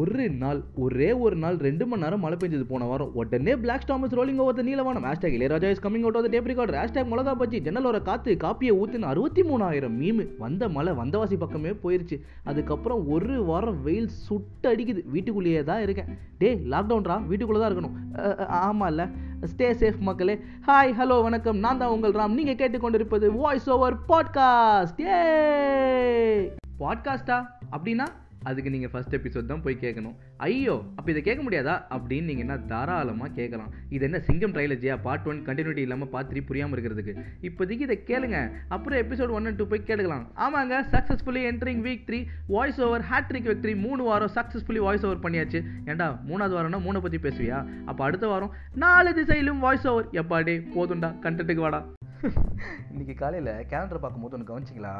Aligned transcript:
ஒரு 0.00 0.26
நாள் 0.42 0.60
ஒரே 0.82 1.08
ஒரு 1.24 1.36
நாள் 1.42 1.56
ரெண்டு 1.64 1.84
மணி 1.86 2.02
நேரம் 2.02 2.22
மழை 2.24 2.36
பெஞ்சது 2.42 2.64
போன 2.68 2.84
வாரம். 2.90 3.10
உடனே 3.20 3.52
black 3.62 3.84
storms 3.86 4.14
rolling 4.18 4.40
over 4.44 4.64
Neelavanam 4.68 5.06
hashtag 5.08 5.34
Ilaiyaraaja 5.38 5.70
is 5.74 5.82
coming 5.86 6.04
out 6.06 6.18
of 6.18 6.28
tape 6.34 6.48
recorder 6.50 6.78
hashtag 6.80 7.10
மிளகா 7.12 7.32
பச்சி 7.40 7.58
ஜன்னலோர 7.66 7.98
காத்து 8.02 8.36
காப்பியை 8.44 8.74
ஊற்றின 8.82 9.08
அறுபத்தி 9.12 9.42
மூணாயிரம் 9.42 9.96
மீமு 10.02 10.24
வந்த 10.38 10.68
மழை 10.76 10.92
வந்தவாசி 11.00 11.38
பக்கமே 11.42 11.72
போயிருச்சு. 11.82 12.18
அதுக்கப்புறம் 12.44 13.02
ஒரு 13.08 13.36
வாரம் 13.50 13.82
வெயில் 13.82 14.08
சுட்டு 14.26 14.70
அடிக்குது 14.72 15.02
வீட்டுக்குள்ளேயே 15.16 15.64
தான் 15.70 15.82
இருக்கேன். 15.82 16.10
டேய் 16.38 16.58
லாக்டவுன்ரா 16.70 17.18
வீட்டுக்குள்ளே 17.26 17.62
தான் 17.64 17.72
இருக்கணும். 17.72 17.96
ஆமாம் 18.46 18.88
இல்லை. 18.88 19.06
ஸ்டே 19.52 19.70
சேஃப் 19.82 20.00
மக்களே. 20.08 20.36
ஹாய் 20.66 20.96
ஹலோ 21.00 21.18
வணக்கம். 21.22 21.60
நான் 21.66 21.82
தான் 21.84 21.94
உங்கள் 21.96 22.16
ராம். 22.20 22.38
நீங்கள் 22.40 22.60
கேட்டுக்கொண்டிருப்பது 22.62 23.28
வாய்ஸ் 23.44 23.70
ஓவர் 23.76 23.98
பாட்காஸ்ட் 24.08 25.02
ஏ 25.10 25.20
பாட்காஸ்டா 26.80 27.38
அப்படின்னா 27.76 28.08
அதுக்கு 28.44 28.72
நீங்கள் 28.74 28.92
ஃபஸ்ட் 28.92 29.14
எபிசோட் 29.18 29.50
தான் 29.52 29.62
போய் 29.64 29.76
கேட்கணும் 29.84 30.16
ஐயோ 30.46 30.76
அப்போ 30.96 31.08
இதை 31.10 31.22
கேட்க 31.22 31.40
முடியாதா? 31.42 31.74
அப்படின்னு 31.96 32.28
நீங்கள் 32.30 32.46
என்ன 32.46 32.56
தாராளமாக 32.72 33.30
கேட்கலாம் 33.38 33.70
இது 33.94 34.04
என்ன 34.08 34.20
சிங்கம் 34.28 34.54
ட்ரைலஜியா 34.54 34.96
பார்ட் 35.06 35.26
ஒன் 35.26 35.40
கண்டினியூட்டி 35.48 35.82
இல்லாமல் 35.86 36.10
பார்ட் 36.14 36.30
த்ரீ 36.32 36.42
புரியாமல் 36.50 36.76
இருக்கிறதுக்கு. 36.76 37.14
இப்போதைக்கு 37.48 37.86
இதை 37.88 37.98
கேளுங்க. 38.10 38.38
அப்புறம் 38.68 39.00
எபிசோட் 39.04 39.34
ஒன் 39.38 39.46
அண்ட் 39.46 39.56
டூ 39.56 39.66
போய் 39.66 39.82
கேட்கலாம் 39.90 40.24
ஆமாங்க 40.46 40.74
successfully 40.94 41.42
entering 41.50 41.82
week 41.88 42.04
three 42.08 42.20
voice 42.46 42.80
over 42.88 43.06
hattrick 43.12 43.48
week 43.50 43.62
three 43.64 43.74
மூணு 43.86 44.02
வாரம் 44.02 44.34
சக்ஸஸ்ஃபுல்லி 44.38 44.82
வாய்ஸ் 44.88 45.06
ஓவர் 45.08 45.24
பண்ணியாச்சு. 45.24 45.62
ஏண்டா 45.86 46.08
மூணாவது 46.30 46.56
வாரம்னா 46.58 46.80
மூணை 46.88 47.00
பற்றி 47.00 47.20
பேசுவியா? 47.28 47.60
அப்போ 47.86 48.04
அடுத்த 48.04 48.26
வாரம் 48.26 48.54
நாலு 48.84 49.12
திசையிலும் 49.14 49.58
வாய்ஸ் 49.58 49.88
ஓவர் 49.92 50.08
எப்பாடே 50.22 50.56
போதும்டா 50.76 51.10
கண்டென்ட்டுக்கு 51.26 51.66
வாடா. 51.66 51.80
இன்னைக்கு 52.22 53.14
காலையில் 53.20 53.50
கேலண்டர் 53.70 54.02
பார்க்கும்போது 54.02 54.34
ஒன்று 54.36 54.48
கவனிச்சிங்களா? 54.50 54.92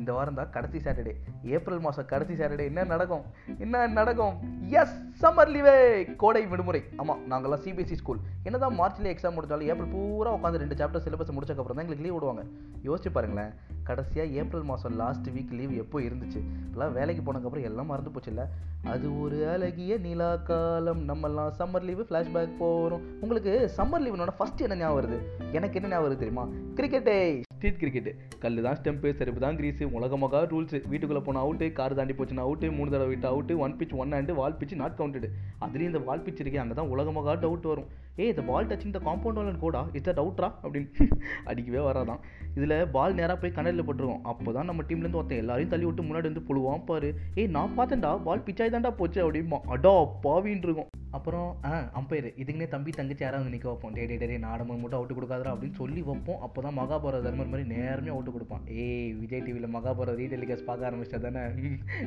இந்த 0.00 0.10
வாரம் 0.16 0.38
தான் 0.38 0.50
கடைசி 0.54 0.78
சாட்டர்டே 0.84 1.12
ஏப்ரல் 1.56 1.82
மாதம் 1.84 2.08
கடைசி 2.10 2.34
சாட்டர்டே 2.40 2.64
என்ன 2.70 2.84
நடக்கும்? 2.90 3.22
என்ன 3.64 3.84
நடக்கும்? 3.98 4.34
எஸ் 4.80 4.96
சம்மர் 5.22 5.52
லீவே 5.54 5.76
கோடை 6.22 6.42
விடுமுறை. 6.50 6.80
ஆமாம் 7.02 7.22
நாங்கள்லாம் 7.30 7.62
சிபிஎஸ்சி 7.66 7.96
ஸ்கூல் 8.00 8.20
என்ன 8.48 8.58
தான் 8.64 8.76
மார்ச்லேயே 8.80 9.12
எக்ஸாம் 9.14 9.36
முடிச்சாலும் 9.36 9.70
ஏப்ரல் 9.72 9.92
பூரா 9.94 10.32
உட்காந்து 10.36 10.62
ரெண்டு 10.64 10.78
சாப்டர் 10.80 11.04
சிலபஸ் 11.06 11.34
முடிச்சக்கப்புறம் 11.36 11.78
தான் 11.78 11.86
எங்களுக்கு 11.86 12.06
லீவ் 12.06 12.16
விடுவாங்க. 12.18 12.44
யோசிச்சு 12.88 13.12
பாருங்களேன். 13.16 13.54
கடைசியாக 13.88 14.36
ஏப்ரல் 14.42 14.68
மாதம் 14.72 14.96
லாஸ்ட் 15.02 15.30
வீக் 15.36 15.56
லீவ் 15.60 15.74
எப்போ 15.82 15.96
இருந்துச்சு? 16.08 16.40
இப்போலாம் 16.66 16.94
வேலைக்கு 16.98 17.24
போனதுக்கப்புறம் 17.26 17.68
எல்லாம் 17.70 17.90
மறந்து 17.92 18.14
போச்சுல்ல. 18.14 18.44
அது 18.92 19.06
ஒரு 19.22 19.38
அழகிய 19.54 19.92
நிலா 20.06 20.30
காலம். 20.50 21.02
நம்மெல்லாம் 21.12 21.52
சம்மர் 21.60 21.88
லீவு 21.90 22.06
ஃப்ளாஷ்பேக் 22.10 22.60
போகிறோம் 22.62 23.04
உங்களுக்கு 23.24 23.54
சம்மர் 23.78 24.06
லீவுனோட 24.06 24.34
ஃபஸ்ட் 24.40 24.64
என்ன 24.68 24.80
ஞாபகம் 24.84 25.00
வருது? 25.00 25.20
எனக்கு 25.58 25.78
என்ன 25.80 25.92
ஞாபகம் 25.94 26.08
வருது 26.08 26.22
தெரியுமா? 26.24 26.46
கிரிக்கெட்டே 26.74 27.18
ஸ்ட்ரீட் 27.56 27.78
கிரிக்கெட் 27.80 28.08
கல் 28.42 28.58
தான் 28.64 28.76
ஸ்டெம்பு 28.78 29.10
செருப்பு 29.18 29.40
தான் 29.44 29.56
கிரீஸு 29.58 29.84
உலகமாக 29.98 30.40
ரூல்ஸ் 30.50 30.74
வீட்டுக்குள்ளே 30.90 31.22
போனால் 31.26 31.44
அவுட்டு 31.44 31.66
கார் 31.78 31.94
தாண்டி 31.98 32.14
போச்சுன்னா 32.18 32.44
அவுட்டு 32.46 32.66
மூணு 32.76 32.90
தடவை 32.94 33.10
விட்டு 33.12 33.28
out 33.30 33.54
one 33.64 33.76
pitch 33.78 33.94
one 34.02 34.14
hand 34.16 34.34
wall 34.40 34.56
pitch 34.60 34.74
not 34.80 34.96
counted 34.98 35.28
அதுலேயும் 35.64 35.90
இந்த 35.92 36.00
வால் 36.08 36.24
பிச் 36.26 36.42
இருக்கே 36.42 36.60
அங்கே 36.62 36.76
தான் 36.80 36.90
உலகமாக 36.94 37.36
டவுட் 37.44 37.68
வரும். 37.70 37.88
ஏ 38.20 38.26
இந்த 38.32 38.42
பால் 38.50 38.68
டச்சிங் 38.70 38.90
இந்த 38.90 39.00
compound 39.06 39.40
Valan 39.40 39.62
Kota 39.64 39.82
is 39.98 40.06
that 40.08 40.18
டவுட்ரா 40.20 40.48
அப்படின்னு 40.62 41.08
அடிக்கவே 41.50 41.80
வராதான். 41.88 42.20
இதில் 42.58 42.76
பால் 42.96 43.16
நேராக 43.20 43.38
போய் 43.40 43.56
கண்ணடியில் 43.56 43.86
போட்டுருவோம். 43.88 44.22
அப்போ 44.32 44.52
தான் 44.58 44.68
நம்ம 44.70 44.84
டீம்லேருந்து 44.90 45.20
ஒருத்தன் 45.22 45.42
எல்லாரையும் 45.44 45.72
தள்ளி 45.74 45.88
விட்டு 45.88 46.08
முன்னாடி 46.08 46.30
வந்து 46.30 46.46
புழுவான் 46.50 46.86
பாரு. 46.90 47.10
ஏ 47.38 47.46
நான் 47.56 47.76
பார்த்தேன்டா 47.78 48.12
பால் 48.28 48.46
பிச்சாய் 48.48 48.74
தான்டா 48.76 48.92
போச்சு 49.00 49.20
அப்படிமா 49.24 49.60
அடா 49.76 49.96
பாவின்னு 50.26 50.66
இருக்கும் 50.68 50.90
அப்புறம் 51.16 51.48
ஆ 51.68 51.72
அம்பையர் 52.00 52.28
இதுக்குன்னே 52.40 52.68
தம்பி 52.74 52.90
தங்கச்சி 52.98 53.24
யாராவது 53.24 53.42
வந்து 53.42 53.54
நிற்க 53.56 53.68
வைப்போம். 53.70 53.94
டே 53.96 54.04
டே 54.10 54.16
டே 54.22 54.38
நாடகம் 54.46 54.80
மட்டும் 54.82 54.98
அவுட்டு 54.98 55.16
கொடுக்காதரா 55.18 55.52
அப்படின்னு 55.54 55.78
சொல்லி 55.82 56.00
வைப்போம். 56.08 56.40
அப்போ 56.46 56.62
தான் 56.66 56.76
மகாபாரத 56.80 57.22
தர்மர் 57.26 57.50
மாதிரி 57.52 57.66
நேரமே 57.74 58.12
அவுட்டு 58.14 58.34
கொடுப்பான். 58.36 58.64
ஏய் 58.84 59.12
விஜய் 59.20 59.44
டிவியில் 59.46 59.74
மகாபாரத 59.76 60.16
ரீடெலிகாஸ் 60.22 60.66
பார்க்க 60.68 60.88
ஆரம்பிச்சா 60.90 61.20
தானே? 61.26 61.42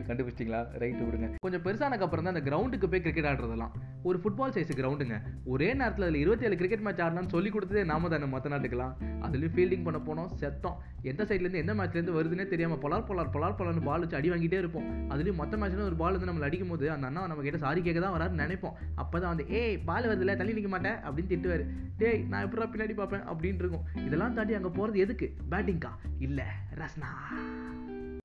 கண்டுபிடிச்சிங்களா 0.10 0.62
ரைட்டு 0.84 1.04
விடுங்க. 1.08 1.30
கொஞ்சம் 1.46 1.64
பெருசானக்கு 1.68 2.06
அப்புறம் 2.08 2.28
தான் 2.28 2.34
அந்த 2.36 2.44
கிரவுண்டுக்கு 2.50 2.90
போய் 2.94 3.04
கிரிக்கெட் 3.06 3.30
ஆடுறதெல்லாம். 3.32 3.74
ஒரு 4.10 4.18
ஃபுட்பால் 4.24 4.54
சைஸ் 4.58 4.74
கிரவுண்டுங்க 4.82 5.16
ஒரே 5.53 5.69
நேரத்தில் 5.80 6.06
அதில் 6.08 6.22
இருபத்தி 6.24 6.48
ஏழு 6.50 6.59
கிரிக்கெட் 6.62 6.86
மேட்ச் 6.88 7.03
ஆடலாம்னு 7.06 7.34
சொல்லி 7.36 7.50
கொடுத்ததே 7.56 7.84
நாம 7.94 8.09
தானே 8.14 8.30
மற்ற 8.36 8.52
நாட்டுக்கெல்லாம். 8.53 8.94
அதுலேயும் 9.25 9.56
ஃபீல்டிங் 9.56 9.86
பண்ண 9.88 10.02
போனோம் 10.09 10.30
செத்தோம். 10.42 10.78
எந்த 11.12 11.22
சைட்லேருந்து 11.30 11.64
எந்த 11.64 11.74
மேட்ச்லேருந்து 11.80 12.16
வருதுன்னே 12.18 12.46
தெரியாமல் 12.53 12.81
பொலார் 12.84 13.08
பொலார் 13.09 13.34
பொலார் 13.36 13.58
பொலார்னு 13.59 13.86
பால் 13.90 14.03
வச்சு 14.03 14.19
அடி 14.19 14.30
வாங்கிட்டே 14.34 14.62
இருப்போம். 14.64 14.88
அதுலேயும் 15.14 15.40
மற்ற 15.42 15.58
மேட்ச்ல 15.62 15.90
ஒரு 15.90 16.00
பால் 16.03 16.16
வந்து 16.18 16.30
நம்மளை 16.31 16.48
அடிக்கும் 16.50 16.72
போது 16.74 16.86
அந்த 16.96 17.06
அண்ணா 17.09 17.22
நம்ம 17.31 17.44
கிட்ட 17.48 17.59
சாரி 17.66 17.81
கேட்க 17.88 18.00
தான் 18.06 18.16
வராருன்னு 18.18 18.44
நினைப்போம். 18.46 18.75
அப்போ 19.04 19.16
தான் 19.20 19.32
வந்து 19.34 19.48
ஏய் 19.60 19.78
பால் 19.90 20.10
வருதுல 20.10 20.36
தள்ளி 20.40 20.56
நிற்க 20.58 20.72
மாட்டேன் 20.74 20.98
அப்படின்னு 21.08 21.32
திட்டுவார். 21.34 21.64
டேய் 22.02 22.22
நான் 22.32 22.46
எப்படா 22.48 22.70
பின்னாடி 22.74 22.96
பார்ப்பேன்? 23.02 23.26
அப்படின்னு 23.32 23.62
இருக்கும். 23.64 23.86
இதெல்லாம் 24.08 24.36
தாண்டி 24.40 24.58
அங்கே 24.60 24.72
போகிறது 24.80 25.04
எதுக்கு? 25.06 25.30
பேட்டிங்கா 25.54 25.94
இல்லை 26.28 26.48
ரஸ்னா. 26.82 27.12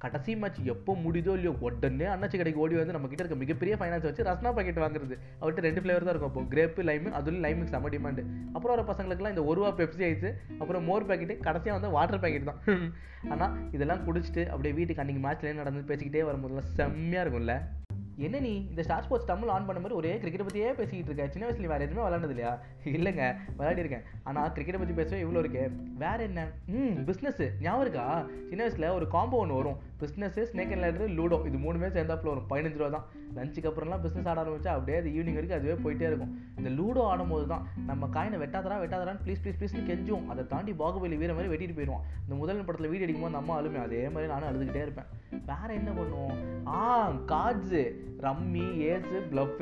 கடைசி 0.04 0.32
மேட்ச் 0.40 0.58
எப்போ 0.72 0.92
முடியுதோ 1.02 1.34
இல்லையோ 1.36 1.52
உடனே 1.66 2.06
அண்ணாச்சி 2.14 2.36
கடைக்கு 2.38 2.62
ஓடி 2.62 2.74
வந்து 2.80 2.94
நம்ம 2.96 3.08
கிட்ட 3.10 3.22
இருக்க 3.22 3.36
மிகப்பெரிய 3.42 3.74
ஃபைனான்ஸ் 3.80 4.06
வச்சு 4.08 4.26
ரஸ்னா 4.28 4.50
பாக்கெட் 4.56 4.80
வாங்குறது. 4.82 5.14
அவர்கிட்ட 5.40 5.64
ரெண்டு 5.66 5.82
ஃப்ளேவர் 5.82 6.06
தான் 6.06 6.14
இருக்கும். 6.14 6.32
அப்போ 6.32 6.42
கிரேப்பு 6.54 6.84
லைமு 6.88 7.14
அதுலேயும் 7.18 7.44
லைமுக்கு 7.46 7.74
செம்ம 7.74 7.92
டிமாண்டு 7.94 8.24
அப்புறம் 8.54 8.74
வர 8.74 8.84
பசங்களுக்குலாம் 8.90 9.34
இந்த 9.34 9.44
ஒரு 9.50 9.58
ரூபா 9.60 9.70
பெப்சி 9.78 10.04
ஆயிடுச்சு 10.08 10.32
அப்புறம் 10.60 10.84
மோர் 10.90 11.08
பாக்கெட்டு 11.10 11.36
கடைசியாக 11.46 11.78
வந்து 11.78 11.94
வாட்டர் 11.96 12.22
பாக்கெட் 12.24 12.50
தான். 12.50 12.60
ஆனால் 13.34 13.54
இதெல்லாம் 13.78 14.04
குடிச்சிட்டு 14.08 14.44
அப்படியே 14.52 14.74
வீட்டுக்கு 14.80 15.04
அன்றைக்கி 15.04 15.24
மேட்ச்லேயே 15.28 15.60
நடந்து 15.62 15.88
பேசிக்கிட்டே 15.92 16.26
வரும்போதுலாம் 16.30 16.70
செம்மையாக 16.80 17.24
இருக்கும்ல. 17.26 17.56
என்ன 18.16 18.38
நீ? 18.38 18.66
இந்த 18.70 18.82
ஸ்டார் 18.82 19.02
ஸ்போர்ட்ஸ் 19.02 19.26
தமிழ் 19.26 19.48
ஆன் 19.48 19.66
பண்ண 19.66 19.80
மாதிரி 19.80 19.98
ஒரே 19.98 20.18
கிரிக்கெட் 20.18 20.42
பற்றியே 20.42 20.72
பேசிக்கிட்டு 20.72 21.12
இருக்க. 21.12 21.32
சின்ன 21.32 21.48
வயசுல 21.48 21.66
வேறு 21.66 21.84
எதுவுமே 21.84 22.08
விளாண்டது 22.08 22.28
இல்லையா 22.28 22.62
இல்லைங்க 22.84 23.36
விளையாடிருக்கேன் 23.58 24.04
ஆனால் 24.22 24.52
கிரிக்கெட் 24.52 24.78
பற்றி 24.78 24.94
பேசவே 24.94 25.22
இவ்வளோ 25.22 25.38
இருக்கு. 25.38 25.70
வேற 25.98 26.22
என்ன? 26.22 26.48
ம் 26.66 26.94
பிஸ்னஸ் 27.06 27.60
ஞாபகம் 27.60 27.80
இருக்கா? 27.80 28.26
சின்ன 28.48 28.62
வயசில் 28.64 28.88
ஒரு 28.88 29.08
காம்போ 29.08 29.36
ஒன்று 29.36 29.54
வரும். 29.54 29.78
Business 30.04 30.40
snake 30.52 30.72
and 30.76 30.84
ladder 30.86 31.14
ludo 31.18 31.38
இது 31.50 31.58
மூணுமே 31.66 31.90
சேர்ந்தாப்புல 31.98 32.32
வரும். 32.32 32.48
பதினஞ்சு 32.52 32.78
ரூபா 32.80 32.90
தான். 32.96 33.06
லஞ்சுக்கு 33.36 33.68
அப்புறம்லாம் 33.70 34.02
பிஸ்னஸ் 34.04 34.28
ஆட 34.30 34.38
ஆரம்பிச்சா 34.42 34.72
அப்படியே 34.78 34.98
அது 35.00 35.08
ஈவினிங் 35.16 35.38
வரைக்கும் 35.38 35.58
அதுவே 35.58 35.76
போயிட்டே 35.84 36.06
இருக்கும். 36.10 36.32
இந்த 36.58 36.70
லூடோ 36.78 37.02
ஆடும்போது 37.12 37.46
தான் 37.52 37.64
நம்ம 37.90 38.08
காயினை 38.16 38.38
வெட்டாதரா 38.42 38.76
வெட்டாதரான்னு 38.84 39.22
ப்ளீஸ் 39.26 39.42
ப்ளீஸ் 39.44 39.58
ப்ளீஸ்னு 39.60 39.84
கெஞ்சும் 39.90 40.26
அதை 40.32 40.44
தாண்டி 40.52 40.74
பாகுபலி 40.82 41.18
வீர 41.22 41.32
மாதிரி 41.38 41.52
வெட்டிட்டு 41.52 41.76
போயிடுவோம் 41.78 42.04
இந்த 42.24 42.34
முதல் 42.42 42.64
படத்தில் 42.68 42.90
வீடியோ 42.92 43.06
அடிக்கும்போது 43.06 43.36
நம்ம 43.38 43.56
அழுமே. 43.58 43.80
அதே 43.86 44.02
மாதிரி 44.14 44.32
நானும் 44.32 44.48
அழுதுகிட்டே 44.50 44.82
இருப்பேன். 44.86 45.10
வேற 45.50 45.68
என்ன 45.80 45.90
பண்ணுவோம்? 45.98 46.36
ஆ 46.78 46.82
கார்ட்ஸு 47.32 47.82
ரம்மி 48.26 48.66
ஏஸு 48.92 49.18
ப்ளஃப் 49.32 49.60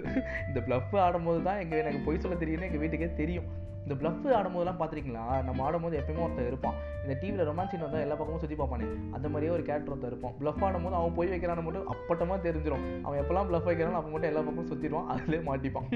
இந்த 0.49 0.61
ப்ளஃப் 0.69 0.95
ஆடும்போது 1.05 1.41
தான் 1.49 1.61
எங்கள் 1.65 1.81
எனக்கு 1.83 2.01
பொய் 2.07 2.23
சொல்ல 2.25 2.37
தெரியும்னு 2.43 2.69
எங்கள் 2.69 2.83
வீட்டுக்கே 2.85 3.11
தெரியும். 3.23 3.49
இந்த 3.85 3.95
ப்ளஃப் 4.01 4.27
ஆடும்போதெல்லாம் 4.39 4.81
பார்த்துருக்கீங்களா? 4.81 5.25
நம்ம 5.43 5.63
ஆடும்போது 5.65 6.01
எப்பயுமே 6.01 6.25
ஒருத்தர் 6.27 6.47
இருப்பான். 6.47 6.77
இந்த 7.03 7.15
டிவியில் 7.21 7.49
ரொமான்ஸ் 7.49 7.73
சீன் 7.73 7.85
வந்தால் 7.87 8.01
எல்லா 8.01 8.15
பக்கமும் 8.15 8.43
சுற்றி 8.43 8.59
பார்ப்பானே. 8.63 8.89
அந்த 9.13 9.29
மாதிரியே 9.29 9.53
ஒரு 9.53 9.63
கேரக்டர் 9.63 9.95
ஒருத்தர் 9.95 10.13
இருப்பான். 10.13 10.35
ப்ளஃப் 10.41 10.65
ஆடும்போது 10.69 10.99
அவன் 11.01 11.15
போய் 11.15 11.33
வைக்கிறான்னு 11.35 11.67
மட்டும் 11.69 11.91
அப்பட்டமாக 11.95 12.41
தெரிஞ்சிடும் 12.49 12.87
அவன் 13.03 13.21
எப்போல்லாம் 13.23 13.51
ப்ளஃப் 13.53 13.71
வைக்கிறானோ 13.71 14.01
அப்போ 14.01 14.13
மட்டும் 14.17 14.33
எல்லா 14.33 14.45
பக்கமும் 14.49 14.73
சுற்றிடுவான் 14.73 15.11
அதிலே 15.15 15.41
மாட்டிப்பான். 15.51 15.89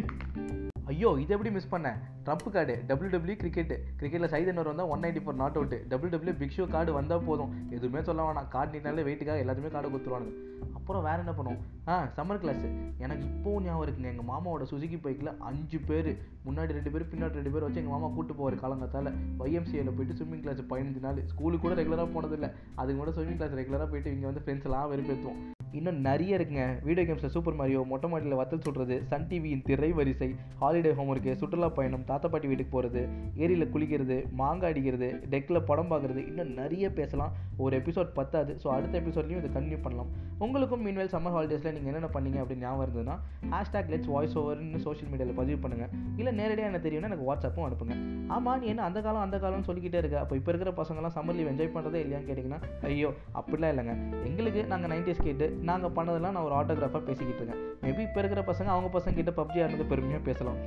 ஐயோ 0.90 1.08
இது 1.20 1.32
எப்படி 1.34 1.50
மிஸ் 1.54 1.70
பண்ணேன் 1.72 1.96
trump 2.26 2.50
card 2.54 2.74
W 2.88 3.08
W 3.14 3.34
cricket 3.40 3.72
கிரிக்கெட்டில் 4.00 4.30
சைதன்வர் 4.34 4.68
வந்தால் 4.70 4.90
one 4.92 5.02
ninety 5.04 5.20
four 5.22 5.38
not 5.40 5.56
out 5.58 5.74
double 5.92 6.12
W 6.12 6.34
big 6.40 6.54
show 6.56 6.64
card 6.74 6.92
வந்தால் 6.98 7.24
போதும். 7.28 7.50
எதுவுமே 7.76 8.00
சொல்ல 8.08 8.26
வேணாம். 8.26 8.48
கார்டு 8.52 8.70
நீட்டாலே 8.74 9.04
வெயிட்டுக்காக 9.08 9.42
எல்லாத்துமே 9.44 9.70
கார்டு 9.74 9.90
கொடுத்துருவானுங்க. 9.94 10.34
அப்புறம் 10.78 11.04
வேறு 11.06 11.22
என்ன 11.24 11.32
பண்ணுவோம்? 11.38 11.62
ஆ 11.88 11.96
சம்மர் 12.18 12.40
கிளாஸ் 12.42 12.62
எனக்கு 13.04 13.24
இப்போவும் 13.32 13.64
ஞாபகம் 13.66 13.84
இருக்குங்க. 13.86 14.12
எங்கள் 14.14 14.28
மாமாவோட 14.30 14.66
சுசுக்கி 14.72 15.00
பைக்கில் 15.06 15.32
அஞ்சு 15.48 15.80
பேர். 15.88 16.12
முன்னாடி 16.46 16.78
ரெண்டு 16.78 16.92
பேர் 16.94 17.10
பின்னாடி 17.14 17.38
ரெண்டு 17.40 17.54
பேர் 17.56 17.66
வச்சு 17.66 17.82
எங்கள் 17.82 17.96
மாமா 17.96 18.14
கூட்டு 18.18 18.36
போவார் 18.38 18.62
காலங்கத்தால். 18.64 19.10
YMCA 19.48 19.84
போயிட்டு 19.98 20.18
ஸ்விம்மிங் 20.20 20.44
கிளாஸ் 20.46 20.64
பதினஞ்சு 20.72 21.04
நாள். 21.08 21.20
ஸ்கூலுக்கு 21.32 21.64
கூட 21.66 21.76
ரெகுலராக 21.82 22.08
போனதில்லை. 22.16 22.50
அதுக்கு 22.82 23.00
கூட 23.02 23.12
ஸ்விம்மிங் 23.18 23.40
கிளாஸ் 23.42 23.60
ரெகுலராக 23.62 23.90
போயிட்டு 23.94 24.14
இங்கே 24.16 24.30
வந்து 24.32 24.44
ஃப்ரெண்ட்ஸ் 24.46 24.68
எல்லாம் 24.70 24.90
வெறுப்பேற்றுவோம் 24.94 25.40
இன்னும் 25.78 25.98
நிறைய 26.08 26.36
இருக்குங்க. 26.38 26.64
வீடியோ 26.86 27.04
கேம்ஸில் 27.06 27.32
சூப்பர் 27.34 27.56
மாரியோ 27.60 27.80
மொட்டை 27.92 28.08
மாடியில் 28.10 28.36
வத்தல் 28.40 28.62
சுடுறது 28.66 28.96
சன் 29.10 29.26
டிவியின் 29.30 29.64
திரை 29.68 29.90
வரிசை 29.98 30.28
ஹாலிடே 30.60 30.92
ஹோம்ஒர்க்கு 30.98 31.32
சுற்றுலா 31.40 31.68
பயணம் 31.78 32.04
தாத்தா 32.10 32.26
பாட்டி 32.32 32.50
வீட்டுக்கு 32.50 32.72
போகிறது 32.74 33.02
ஏரியில் 33.42 33.70
குளிக்கிறது 33.74 34.16
மாங்காய் 34.40 34.72
அடிக்கிறது 34.72 35.08
டெக்கில் 35.32 35.60
படம் 35.70 35.90
பார்க்குறது 35.92 36.20
இன்னும் 36.30 36.52
நிறைய 36.60 36.86
பேசலாம். 36.98 37.32
ஒரு 37.64 37.74
எபிசோட் 37.80 38.10
பத்தாது. 38.18 38.52
ஸோ 38.62 38.68
அடுத்த 38.76 38.94
எபிசோட்லையும் 39.02 39.40
இதை 39.42 39.50
கண்டினியூ 39.56 39.80
பண்ணலாம். 39.86 40.10
உங்களுக்கும் 40.46 40.82
மீன்வேல் 40.86 41.12
சம்மர் 41.14 41.34
ஹாலிடேஸில் 41.36 41.74
நீங்கள் 41.76 41.90
என்னென்ன 41.92 42.10
பண்ணீங்க 42.16 42.38
அப்படின்னு 42.42 42.64
ஞாபகம் 42.66 42.84
இருந்ததுன்னா 42.86 43.16
ஹேஷ்டாக் 43.52 43.90
லெட்ஸ் 43.92 44.10
வாய்ஸ் 44.14 44.36
ஓவர்னு 44.40 44.80
சோஷியல் 44.86 45.10
மீடியாவில் 45.12 45.38
பதிவு 45.40 45.58
பண்ணுங்கள் 45.64 45.92
இல்லை 46.20 46.34
நேரடியாக 46.40 46.70
என்ன 46.70 46.80
தெரியும்னா 46.86 47.10
எனக்கு 47.10 47.28
வாட்ஸ்அப்பும் 47.28 47.66
அனுப்புங்க. 47.68 47.96
ஆமாம் 48.36 48.58
நீ 48.62 48.66
என்ன 48.74 48.84
அந்த 48.88 48.98
காலம் 49.06 49.24
அந்த 49.26 49.36
காலம்னு 49.44 49.68
சொல்லிக்கிட்டே 49.68 50.00
இருக்க. 50.02 50.18
அப்போ 50.24 50.36
இப்போ 50.40 50.50
இருக்கிற 50.52 50.72
பசங்களாம் 50.80 51.16
சம்மர் 51.18 51.38
லீவ் 51.38 51.52
என்ஜாய் 51.52 51.74
பண்ணுறதே 51.76 52.00
இல்லையான்னு 52.04 52.28
கேட்டிங்கன்னா 52.30 52.60
ஐயோ 52.90 53.12
அப்படிலாம் 53.40 53.72
இல்லைங்க. 53.74 53.94
எங்களுக்கு 54.30 54.62
நாங்கள் 54.74 54.92
நைன்டிஸ் 54.94 55.24
கேட்டு 55.28 55.48
நாங்கள் 55.68 55.94
பண்ணதெல்லாம் 55.96 56.34
நான் 56.36 56.46
ஒரு 56.48 56.56
ஆட்டோகிராஃபாக 56.58 57.02
பேசிக்கிட்டு 57.08 57.40
இருக்கேன். 57.42 57.62
மேபி 57.84 58.02
இப்போ 58.06 58.18
இருக்கிற 58.22 58.42
பசங்க 58.50 58.70
அவங்க 58.74 58.88
பசங்க 58.96 59.14
கிட்ட 59.18 59.32
பப்ஜி 59.40 59.58
ஆடுறது 59.64 59.84
பெருமையாக 59.92 60.22
பேசலாம். 60.28 60.58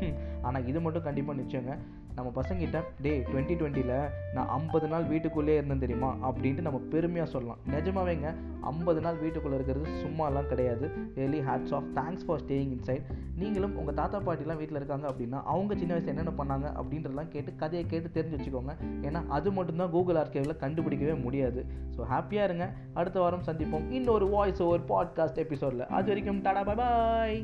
ஆனால் 0.47 0.67
இது 0.71 0.79
மட்டும் 0.85 1.05
கண்டிப்பாக 1.07 1.39
நிச்சயங்க. 1.41 1.73
நம்ம 2.17 2.29
பசங்கிட்ட 2.37 2.77
டே 3.03 3.11
டுவெண்ட்டி 3.27 3.55
டுவெண்ட்டியில் 3.59 3.97
நான் 4.35 4.49
ஐம்பது 4.55 4.87
நாள் 4.93 5.05
வீட்டுக்குள்ளே 5.11 5.53
இருந்தேன் 5.59 5.83
தெரியுமா? 5.83 6.09
அப்படின்ட்டு 6.27 6.65
நம்ம 6.67 6.79
பெருமையாக 6.93 7.27
சொல்லலாம். 7.33 7.59
நிஜமாவேங்க 7.75 8.29
ஐம்பது 8.71 8.99
நாள் 9.05 9.19
வீட்டுக்குள்ளே 9.23 9.57
இருக்கிறது 9.59 9.85
சும்மாலாம் 10.03 10.49
கிடையாது. 10.51 10.85
Really 11.19 11.39
hats 11.49 11.73
off 11.77 11.87
thanks 11.99 12.25
for 12.27 12.41
staying 12.43 12.73
inside 12.77 13.05
நீங்களும் 13.41 13.75
உங்கள் 13.81 13.97
தாத்தா 13.99 14.19
பாட்டிலாம் 14.27 14.59
வீட்டில் 14.61 14.79
இருக்காங்க 14.81 15.05
அப்படின்னா 15.11 15.39
அவங்க 15.53 15.77
சின்ன 15.81 15.93
வயசு 15.95 16.11
என்னென்ன 16.13 16.33
பண்ணாங்க 16.41 16.67
அப்படின்றலாம் 16.79 17.31
கேட்டு 17.35 17.53
கதையை 17.61 17.85
கேட்டு 17.93 18.09
தெரிஞ்சு 18.17 18.37
வச்சுக்கோங்க. 18.37 18.75
ஏன்னா 19.07 19.21
அது 19.37 19.51
மட்டும்தான் 19.59 19.93
கூகுள் 19.95 20.19
ஆர்கேவில் 20.23 20.59
கண்டுபிடிக்கவே 20.65 21.15
முடியாது. 21.25 21.63
ஸோ 21.95 22.01
ஹாப்பியாக 22.13 22.49
இருங்க. 22.49 22.67
அடுத்த 22.99 23.17
வாரம் 23.25 23.47
சந்திப்போம். 23.49 23.87
இன்னொரு 23.99 24.27
வாய்ஸ் 24.35 24.63
ஓவர் 24.67 24.87
பாட்காஸ்ட் 24.89 25.35
எபிசோடில் 25.35 25.89
அது 25.89 26.07
வரைக்கும் 26.07 26.41
டாடா 26.41 26.63
பாய் 26.63 26.75
பாய் 26.75 27.37